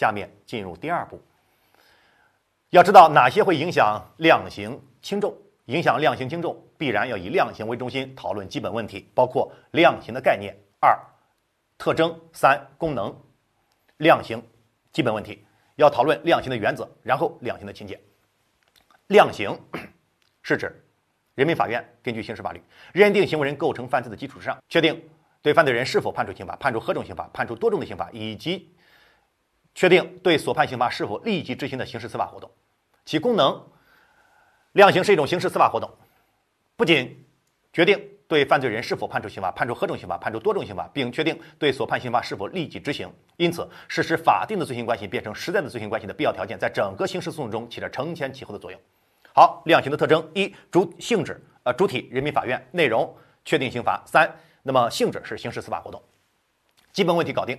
[0.00, 1.20] 下面进入第二步。
[2.70, 5.36] 要知道哪些会影响量刑轻重？
[5.66, 10.98] 影响量刑轻重，必然要以量刑为中心讨论基本问题，包括量刑的概念、二
[11.76, 13.14] 特征、三功能。
[13.98, 14.42] 量刑
[14.90, 15.44] 基本问题
[15.76, 18.00] 要讨论量刑的原则，然后量刑的情节。
[19.08, 19.54] 量刑
[20.40, 20.82] 是指
[21.34, 22.62] 人民法院根据刑事法律
[22.94, 24.98] 认定行为人构成犯罪的基础之上，确定
[25.42, 28.74] 对犯罪人是否判处刑罚、判处何种刑罚、判处多种的刑罚，以及
[29.80, 32.50] 确定对所判刑罚是否立即执行的刑事司法活动。
[33.06, 33.64] 其功能，
[34.72, 35.90] 量刑是一种刑事司法活动，
[36.76, 37.24] 不仅
[37.72, 37.98] 决定。
[38.28, 43.10] 对犯罪人是否判处刑罚、判处何种刑罚、判处多种刑罚，并确定对所判刑罚是否立即执行。
[43.38, 48.78] 因此，实施法定的罪行关系变成实在的罪行关系的必要条件，在整个刑事诉讼中起着承前启后的作用。
[49.34, 53.16] 好，量刑的特征：一、主性质，呃，主体人民法院；内容
[53.46, 54.00] 确定刑罚。
[54.06, 54.30] 三、
[54.62, 56.00] 那么性质是刑事司法活动。
[56.92, 57.58] 基本问题搞定。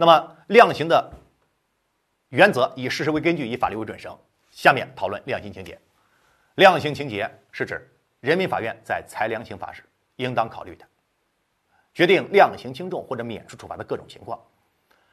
[0.00, 1.12] 那么量刑的
[2.28, 4.16] 原则以事实为根据，以法律为准绳。
[4.52, 5.76] 下面讨论量刑情节。
[6.54, 7.92] 量刑情节是指。
[8.20, 9.84] 人民法院在裁量刑罚时，
[10.16, 10.84] 应当考虑的，
[11.94, 14.40] 决定量刑轻重或者免除处罚的各种情况。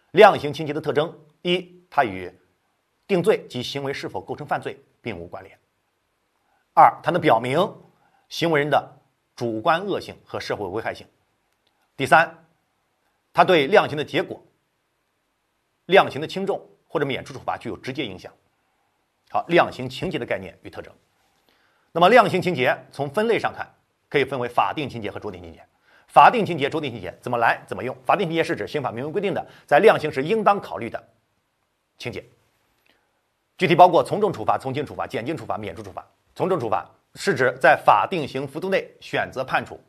[0.10, 2.34] 量刑情节的特征：一、它与
[3.06, 5.56] 定罪及行为是否构成犯罪并无关联；
[6.74, 7.60] 二、它能表明
[8.28, 8.92] 行为人的
[9.36, 11.06] 主观恶性和社会危害性；
[11.96, 12.44] 第三，
[13.34, 14.44] 它对量刑的结果、
[15.88, 18.32] 量刑的轻重或者免除处罚具有直接影响。
[19.30, 20.94] 好，量刑情节的概念与特征。
[21.92, 23.68] 那么量刑情节从分类上看，
[24.10, 25.64] 可以分为法定情节和酌定情节。
[26.08, 27.96] 法定情节、酌定情节怎么来怎么用？
[28.06, 31.04] 法定情节是指刑法明文规定的，在量刑时应当考虑的
[31.98, 32.24] 情节，
[33.58, 36.06] 具体包括从重处罚、从轻处罚、减轻处罚、免除处罚。
[36.34, 39.80] 从重处罚是指在法定刑幅度内选择判处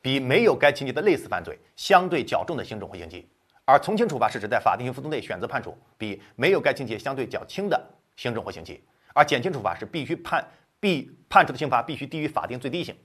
[0.00, 3.28] 比没有该情节的类似犯罪相对较重的刑种或刑期，
[3.70, 7.80] 而从轻处罚是指在法定刑幅度内选择判处比没有该情节相对较轻的
[8.16, 8.82] 刑种或刑期，
[9.14, 10.44] 而减轻处罚是必须判。
[10.80, 12.96] 必判处的刑罚必须低于法定最低刑，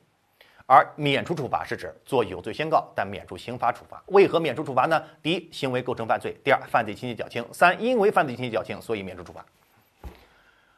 [0.66, 4.02] 而免除处罚是指做有罪宣告，但免除刑罚处罚。
[4.06, 5.04] 为何免除处罚呢？
[5.22, 9.46] 第一，行为构成犯罪；第二，犯罪情节较轻；三，因为犯罪情节较轻，所以免除处罚。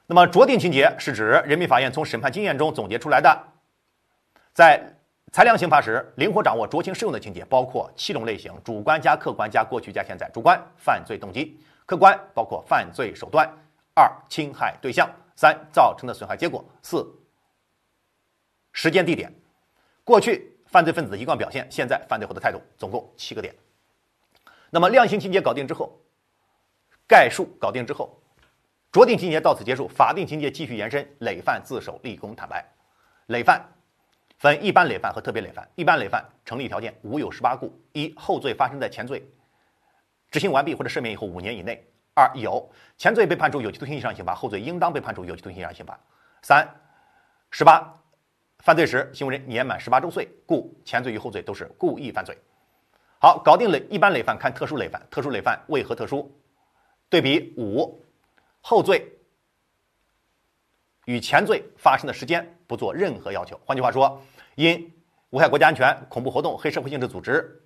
[0.08, 3.44] 那么酌定情节是指人民法院从审判经验中总结出来的，
[4.56, 4.97] 在
[5.38, 10.28] 裁量刑罚时灵活掌握酌情适用的情节，包括七种类型：主观加客观加过去加现在。
[10.34, 11.56] 主观，犯罪动机；
[11.86, 13.48] 客观，包括犯罪手段；
[13.94, 15.08] 二，侵害对象。
[15.36, 17.06] 三造成的损害结果，四
[18.72, 19.32] 时间地点，
[20.04, 23.54] 过去犯罪分子的一贯表现，现在犯罪后的态度，总共七个点。
[24.72, 26.02] 那么量刑情节搞定之后，
[27.08, 28.20] 概述搞定之后，
[28.92, 32.68] 酌定情节到此结束，法定情节继续延伸，累犯自首、立功、坦白。
[33.28, 33.64] 累犯
[34.38, 39.28] 分一般累犯和特别累犯，一般累犯成立条件五有十八故：一后罪发生在前罪
[40.30, 41.84] 执行完毕或者赦免以后五年以内。
[42.14, 42.68] 二有
[42.98, 46.00] 前罪被判处有期徒刑以上刑罚，后罪应当被判处有期徒刑以上刑罚。
[46.42, 46.68] 三
[47.52, 47.94] 十八
[48.60, 52.36] 犯罪时行为人年满十八周岁，故前罪与后罪都是故意犯罪。
[53.20, 55.00] 好，搞定了一般累犯，看特殊累犯。
[55.12, 56.32] 特殊累犯为何特殊？
[57.10, 58.04] 对比五
[58.62, 59.17] 后罪
[61.08, 63.60] 与前罪发生的时间不做任何要求。
[63.66, 64.22] 换句话说，
[64.56, 64.94] 因
[65.32, 67.64] 危害国家安全、恐怖活动、黑社会性质组织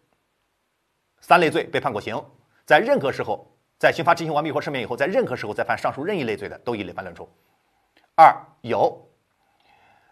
[1.19, 2.23] 三类罪被判过刑，
[2.65, 3.47] 在任何时候。
[3.81, 7.27] 在刑罚执行完毕或赦免以后，在任何时候再犯上述任意类罪的，都以累犯论处。
[8.13, 8.31] 二
[8.61, 9.09] 有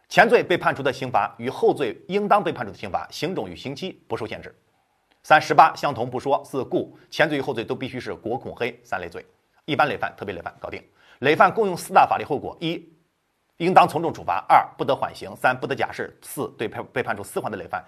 [0.08, 4.60] 前罪被判处的刑罚与后罪应当被判处的刑罚刑种与刑期不受限制。
[5.22, 6.44] 三十八相同不说。
[6.44, 9.24] 四故前罪与后罪都必须是国恐黑三类罪。
[9.66, 10.84] 一般累犯、特别累犯搞定。
[11.20, 12.84] 累犯共用四大法律后果：一
[13.60, 17.86] 应当从重处罚；二不得缓刑；三不得假释；四对被被判处死缓的累犯。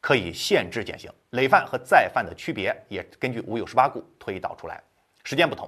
[0.00, 4.82] 可以限制减刑，累犯和再犯的区别也根据五有十八故推导出来，
[5.24, 5.66] 时间不同。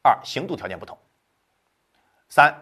[0.00, 0.96] 二刑度条件不同。
[2.28, 2.54] 三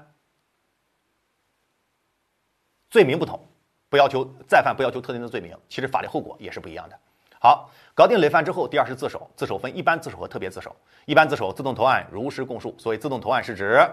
[2.89, 3.39] 罪名不同，
[3.91, 6.99] 不要求再犯，不要求特定的罪名，其实法律后果也是不一样的。
[7.39, 10.75] 好，搞定累犯之后，第二是自首，自首分一般自首和特别自首。
[11.05, 12.75] 一般自首自动投案，如实供述。
[12.79, 13.87] 所谓自动投案是指。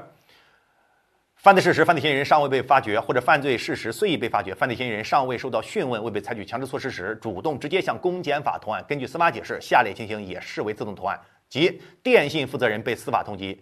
[1.41, 8.85] 犯罪事实、犯罪嫌疑人尚未被发觉，或者犯罪事实虽已被发觉，犯罪嫌疑人尚未受到讯问、未被采取强制措施时，主动直接向公检法投案。
[8.87, 13.57] 根据司法解释，下列情形也视为自动投案：即电信负责人被司法通缉，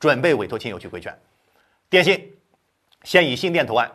[0.00, 1.16] 准备委托亲友去维权，
[1.88, 2.34] 电信
[3.04, 3.88] 先以信电投案，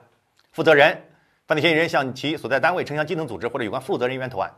[0.54, 1.04] 负责人、
[1.48, 4.50] 犯罪嫌疑人向其所在单位、城乡基层组织或者有关负责人员投案，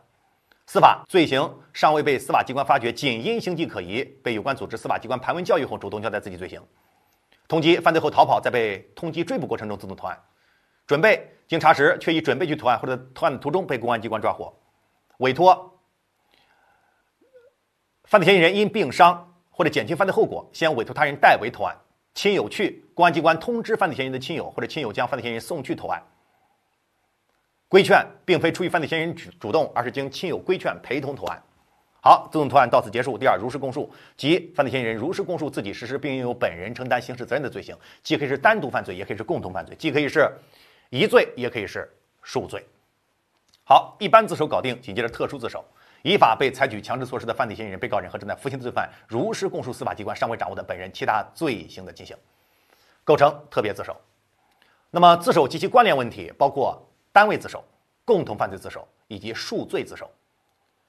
[0.68, 6.62] 司法罪行尚未被司法机关发觉，仅因形迹可疑，被有关组织、司法机关盘问教育后，主动交代自己罪行。
[7.52, 10.16] 通缉犯罪后逃跑，在被通缉追捕过程中自动投案；
[10.88, 14.50] 准备经查实却已准备去投案，或者投案的途中被公安机关抓获；
[15.18, 15.78] 委托
[18.06, 21.78] 犯罪嫌疑人因病伤或者减轻犯罪后果，先委托他人代为投案，
[22.14, 26.02] 亲友去，公安机关通知犯罪嫌疑人的亲友或者亲友将犯罪嫌疑人送去投案。
[27.68, 31.44] 规劝并非出于犯罪嫌疑人主主动，而是经亲友规劝陪同投案。
[32.04, 33.16] 好，自动投案到此结束。
[33.16, 33.88] 第二，如实供述，
[34.18, 40.28] 即犯罪嫌疑人如实供述自己实施并应由本人承担刑事责任的罪行，既可以是单独犯罪，也可以是共同犯罪，既可以是
[40.90, 41.88] 一罪，也可以是
[42.24, 42.66] 数罪。
[43.64, 45.64] 好，一般自首搞定，紧接着特殊自首，
[46.02, 52.18] 依法被采取强制措施的犯罪嫌疑人、被告人和正在服刑的罪犯，如实供述司法机关尚未掌握的本人其他罪行的进行，
[53.04, 53.96] 构成特别自首。
[54.90, 56.82] 那么，自首及其关联问题包括
[57.12, 57.64] 单位自首、
[58.04, 60.10] 共同犯罪自首以及数罪自首。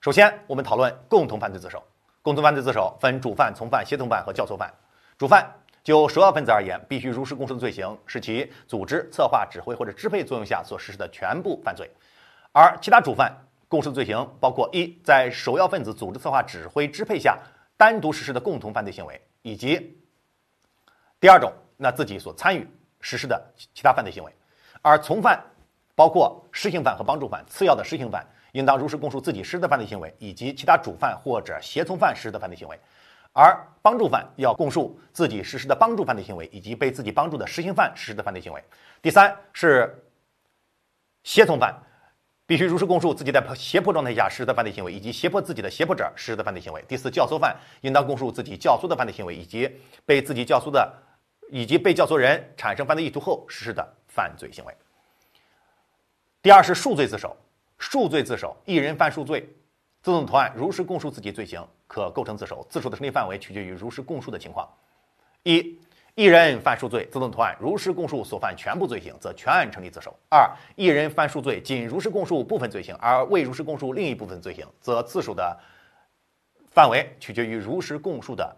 [0.02, 1.80] 首先，我们讨论共同犯罪自首。
[2.22, 4.68] 共同犯罪自首分主犯、从犯、协同犯和教唆犯。
[5.16, 5.48] 主犯
[5.84, 11.88] 就首要分子而言，必须如实供述的罪行是其组织、策划、指挥或者支配作用下所实施的全部犯罪。
[12.50, 13.32] 而其他主犯
[13.68, 17.38] 供述的罪行包括：一，在首要分子组织、策划、指挥、支配下
[17.76, 19.96] 单独实施的共同犯罪行为，以及
[21.20, 22.68] 第二种，那自己所参与
[23.00, 23.40] 实施的
[23.72, 24.34] 其他犯罪行为。
[24.82, 25.40] 而从犯
[25.94, 28.26] 包括实行犯和帮助犯，次要的实行犯。
[28.52, 32.76] 应当如实供述自己实施的犯罪行为，以及其他主犯或者胁从犯实施的犯罪行为；
[33.32, 38.62] 而帮助犯要供述自己实施的帮助犯罪行为，以及被自己帮助的实行犯实施的犯罪行为。
[39.00, 40.04] 第三是
[41.24, 41.74] 胁从犯，
[42.46, 46.84] 必须如实供述自己在胁迫状态下实施的犯罪行为，以及胁迫自己的胁迫者实施的犯罪行为。
[46.86, 49.70] 第四，教唆犯应当供述自己教唆的犯罪行为，以及
[50.04, 50.92] 被自己教唆的
[51.50, 54.76] 以及被教唆人产生犯罪意图后实施的犯罪行为。
[56.42, 57.34] 第二是数罪自首。
[57.82, 59.40] 数罪自首，一人犯数罪，
[60.02, 62.64] 自动投案，如实供述自己罪行，可构成自首。
[62.70, 64.68] 自首的成立范围取决于如实供述的情况。
[65.42, 65.80] 一，
[66.14, 70.16] 一人犯数罪，自动投案，如实供述所犯全部罪行，则全案成立自首。
[70.30, 75.58] 二，一人犯数罪，仅如实供述部分罪行，而未如实供述另一部分罪行，则自首的
[76.70, 78.56] 范围取决于如实供述的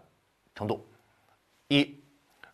[0.53, 0.87] 程度。
[1.69, 1.99] 一。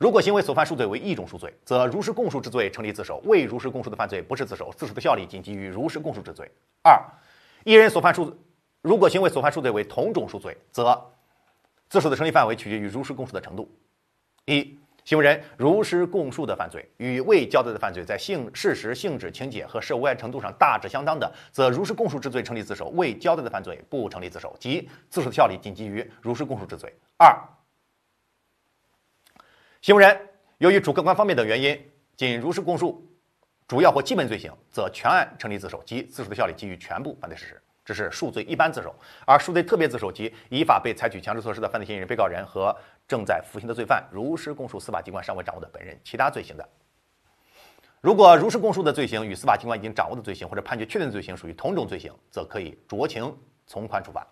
[0.01, 6.49] 如果行为所犯数罪为一种数罪，则如实供述之罪成立自首；未如实供述的犯罪不是自首，自首的效力仅基于如实供述之罪。
[6.81, 6.99] 二，
[7.65, 8.35] 一人所犯数，
[8.81, 10.99] 如果行为所犯数罪为同种数罪，则
[11.87, 13.71] 自首的成立范围取决于如实供述的程度。
[14.45, 26.91] 一，行为人如实供述的犯罪与未交代的犯罪在性、事实、性质、情节和涉危害程度上大致相当的，则如实供述之罪成立自首；未交代的犯罪不成立自首，即自首的效力仅基于如实供述之罪。
[27.19, 27.39] 二。
[29.81, 30.29] 行为人
[30.59, 33.03] 由于主客观方面等原因，仅如实供述
[33.67, 37.59] 主要或基本罪行，则全案成立自首，即自首的效力基于全部犯罪事实。
[37.83, 38.93] 这是数罪一般自首，
[39.25, 42.75] 而数罪特别自首即依法被采取强制措施的犯罪嫌疑人、被告人和
[43.07, 46.69] 正在服刑的罪犯，如实供述司法机关尚未掌握的本人其他罪行的。
[48.01, 53.35] 如果如实供述的罪行与司法机关已经掌握的罪行或者判决确定的罪行属于同种罪行，则可以酌情
[53.65, 54.27] 从宽处罚。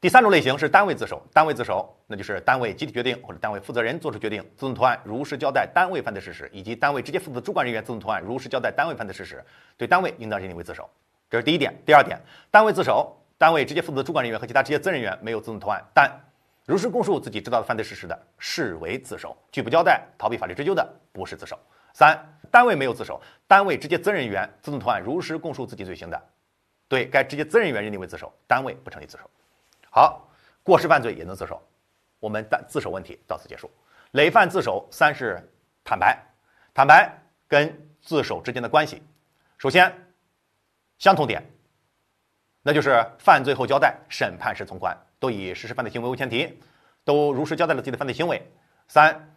[0.00, 9.44] 第三种类型是单位自首，单位自首那就是单位集体决定或者单位负责人作出决定，自动投案，如实交代单位犯罪事实，以及单位直接负责主管人员自动投案，如实交代单位犯罪事实，
[9.76, 10.88] 对单位应当认定为自首。
[11.28, 11.76] 这是第一点。
[11.84, 12.16] 第二点，
[12.48, 16.08] 单位自首，单位直接负责主管人员和其他直接责任人员没有自动投案，但
[16.64, 21.58] 如实供述自己知道的犯罪事实的，视为自首；拒不交代、逃避法律追究的，不是自首。
[21.92, 22.16] 三，
[22.52, 26.22] 单位没有自首，单位直接责任人员自动投案，如实供述自己罪行的，
[26.86, 29.28] 对该直接责任人员认定为自首，单位不成立自首。
[29.90, 30.28] 好，
[30.62, 31.62] 过失犯罪也能自首，
[32.20, 33.70] 我们的自首问题到此结束。
[34.12, 35.38] 累犯自首，三是
[35.84, 36.18] 坦白，
[36.72, 37.10] 坦白
[37.46, 39.02] 跟自首之间的关系，
[39.58, 39.92] 首先
[40.98, 41.42] 相同点，
[42.62, 46.58] 那就是犯罪后交代，审判时从宽，都以实施犯罪行为为前提，
[47.04, 48.42] 都如实交代了自己的犯罪行为。
[48.88, 49.36] 三，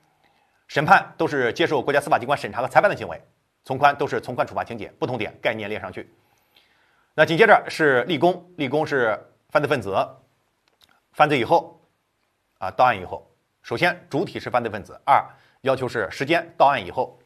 [0.67, 3.22] 审判都是接受国家司法机关审查和裁判的行为，
[3.63, 6.13] 从宽都是从宽处罚情节，不同点概念列上去。
[7.13, 9.93] 那紧接着是立功，立功是犯罪分子。
[11.13, 11.80] 犯罪以后，
[12.58, 13.30] 啊，到案以后，
[13.62, 15.24] 首先主体是犯罪分子，二
[15.62, 17.20] 要求是时间到案以后，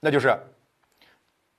[0.00, 0.36] 那就是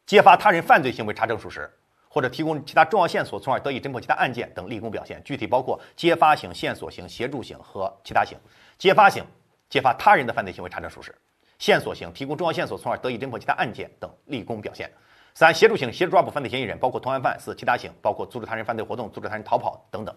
[0.06, 1.70] 揭发他人犯罪行为查证属实，
[2.10, 5.22] 或者提供其他重要线索，从而得以侦破其他案件等立功表现。
[5.24, 8.38] 具体包括揭发型、线索型、协助型和其他型。
[8.78, 9.24] 揭发型，
[9.70, 11.12] 揭发他人的犯罪行为查证属实；
[11.60, 14.90] 线索型，提供重要线索，从而得以侦破其他案件等立功表现。
[15.36, 20.16] 三、协助型，协助抓捕犯罪嫌疑人，包括同案犯；四、其他型，包括阻止他人犯罪活动、阻止他人逃跑等等。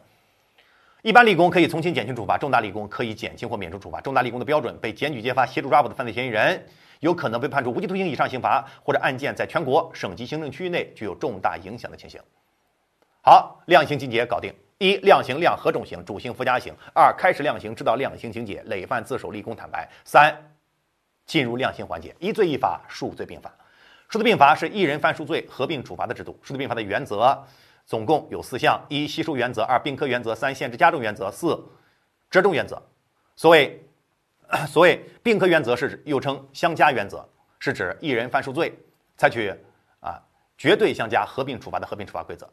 [1.03, 4.01] 一般立功可以从轻减轻处罚，重大立功可以减轻或免除处罚。
[4.01, 6.65] 重大立功的标准：被检举揭发、协助抓捕的犯罪嫌疑人
[7.01, 12.21] 有可能被判处无期徒刑以上刑罚，或者案件在全国、省级行政区域内具有重大影响的情形。
[13.21, 20.33] 好，量刑情节搞定：一、量刑量何种刑，主刑附加刑；二、开始量刑，知道量刑情节，累犯自首、立功坦白；三、
[21.27, 23.53] 进入量刑环节，一罪一罚，数罪并罚。
[24.09, 26.39] 数罪并罚是一人犯数罪合并处罚的制度。
[26.45, 27.45] 数罪并罚的原则。
[27.85, 31.63] 总共有四项：一、吸收原则；二、并科原则；三、限制加重原则；四、
[32.31, 32.81] 折中原则。
[33.37, 33.85] 所谓
[34.69, 37.27] 所谓并科原则是指又称相加原则，
[37.59, 38.79] 是指一人犯数罪，
[39.17, 39.53] 采取
[40.01, 40.23] 啊
[40.57, 42.49] 绝对相加合并处罚的合并处罚规则，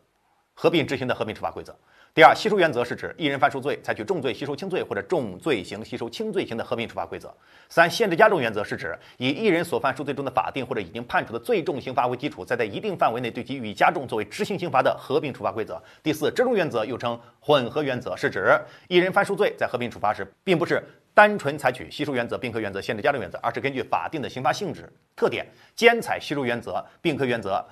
[0.61, 1.73] 合并执行的合并处罚规则。
[2.13, 7.33] 第二，吸收原则是指一人犯数罪，采取重罪吸收轻罪或者重罪行吸收轻罪行的合并处罚规则。
[7.69, 15.81] 三，限制加重原则是指以一人所犯数罪中的法定或者已经判处的最重刑罚为基础，再在一定范围内对其予以加重作为执行刑罚的合并处罚规则。
[16.03, 27.63] 第四，折中原则又称混合原则，是指一人犯数罪在合并处罚时，并不是单纯采取吸收原则、并科原则、限制加重原则，而是根据法定的刑罚性质特点，兼采吸收原则、并科原则。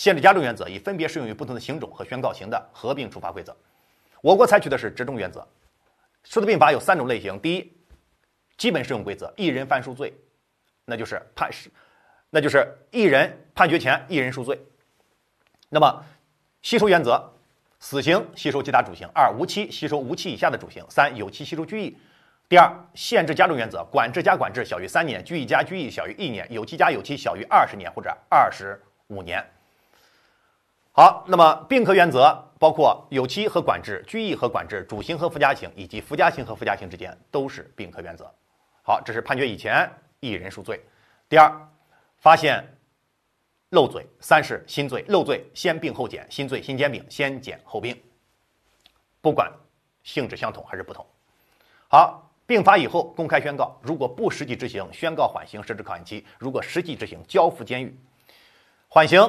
[0.00, 3.54] 限制加重原则，以分别适用于不同的刑种和宣告刑的合并处罚规则。
[4.22, 5.46] 我国采取的是折中原则。
[6.24, 7.72] 数字并罚有三种类型：第一，
[8.56, 10.10] 基本适用规则，一人犯数罪，
[10.86, 11.70] 那就是判是，
[12.30, 14.58] 那就是一人判决前一人数罪。
[15.68, 16.02] 那么，
[16.62, 17.30] 吸收原则，
[17.78, 21.94] 死刑吸收其他主刑；二，无期吸收无期以下的主刑；三，有期吸收拘役。
[22.48, 29.46] 第二，限制加重原则，管制加管制小于三年，拘役加拘役小于一年，有期加有期小于二十年或者二十五年。
[31.00, 38.30] 好，那么并科原则包括有期和管制、拘役和管制、主刑和附加刑，以及附加刑和附加刑之间都是并科原则。
[38.82, 39.90] 好，这是判决以前
[40.20, 40.78] 一人数罪。
[41.26, 41.50] 第二，
[42.18, 42.62] 发现
[43.70, 47.98] 漏罪；三是新罪，漏罪先并后减，新罪新兼并，先减后并。
[49.22, 49.50] 不管
[50.02, 51.06] 性质相同还是不同。
[51.88, 57.98] 好，并罚以后公开宣告，如果不实际执行，宣告缓刑，设置考验期；如果实际执行，交付监狱。
[58.86, 59.26] 缓刑。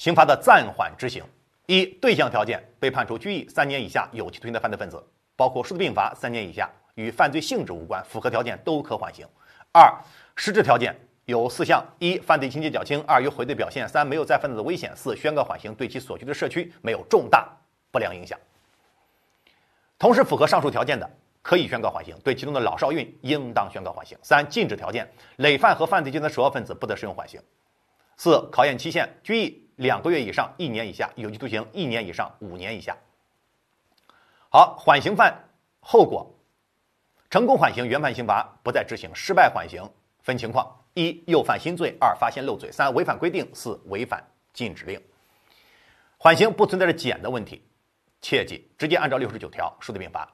[0.00, 1.22] 刑罚的暂缓执行，
[1.66, 4.98] 一对象条件被判处拘役三年以下有期徒刑的犯罪分子，
[5.36, 9.26] 包括数字并罚三年以下，与犯罪性质无关，符合条件都可缓刑。
[9.72, 9.94] 二
[10.36, 17.46] 实质条件有四项：一犯罪情节较轻；二有悔罪表现；三没有再犯罪的危险；四宣告缓刑对其所居的社区没有重大
[17.90, 18.38] 不良影响。
[19.98, 21.06] 同时符合上述条件的，
[21.42, 24.16] 可以宣告缓刑；对其中的老少孕应当宣告缓刑。
[24.22, 27.38] 三禁止条件：累犯和犯罪集团首要分子不得适用缓刑。
[28.16, 29.66] 四考验期限：拘役。
[29.80, 32.94] 两个月以上一年以下，有期徒刑一年以上五年以下。
[34.50, 35.34] 好，缓刑犯
[35.80, 36.30] 后果，
[37.30, 39.82] 成功缓刑原判刑罚不再执行，失败缓刑
[40.20, 44.22] 分情况：一、又犯新罪；二、发现漏罪；三、违反规定；四、违反
[44.52, 45.00] 禁止令。
[46.18, 47.64] 缓刑不存在着减的问题，
[48.20, 50.30] 切记直接按照六十九条数罪并罚。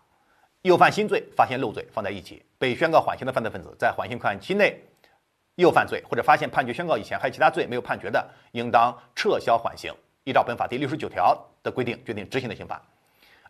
[0.62, 4.82] 又犯新罪、发现漏罪放在一起，被宣告缓刑的犯罪分子在缓刑考验期内。
[5.56, 9.92] 又犯罪或者发现判决宣告以前还有其他罪没有判决的，应当撤销缓刑，
[10.24, 12.80] 依照本法第六十九条的规定决定执行的刑罚。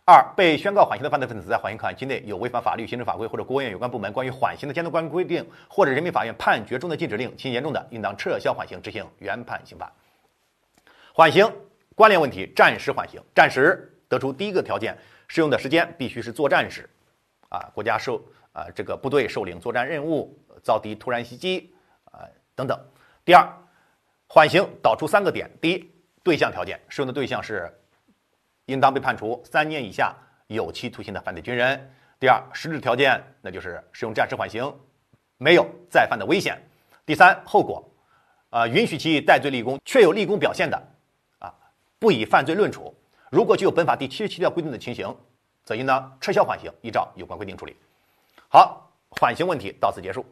[0.05, 9.91] 二、被宣告缓刑的犯罪分子在缓刑考验期内有违反法律、行政法规或者国务院有关部门关于缓刑的监督管规定，或者人民法院判决中的禁止令，情节严重的，应当撤销缓刑，执行原判刑罚。
[11.13, 11.51] 缓刑
[11.93, 14.97] 关联问题：战时缓刑，战时得出第一个条件，
[15.27, 16.89] 适用的时间必须是作战时，
[17.49, 18.23] 啊，国家受
[18.53, 20.33] 啊这个部队受领作战任务，
[20.63, 21.73] 遭敌突然袭击。
[22.57, 22.77] 等等。
[23.23, 23.47] 第二，
[24.27, 25.91] 缓刑导出三个点：第一，
[26.23, 27.71] 对象条件适用的对象是
[28.65, 30.15] 应当被判处三年以下
[30.47, 31.77] 有期徒刑的犯罪军人；
[32.19, 34.75] 第二，实质条件那就是适用暂时缓刑，
[35.37, 36.55] 没有再犯的危险；
[37.05, 37.87] 第三，后果，
[38.49, 40.81] 啊，允许其戴罪立功，确有立功表现的，
[41.37, 41.53] 啊，
[41.99, 42.91] 不以犯罪论处。
[43.29, 45.15] 如果具有本法第七十七条规定的情形，
[45.63, 47.75] 则应当撤销缓刑，依照有关规定处理。
[48.49, 50.25] 好，缓刑问题到此结束。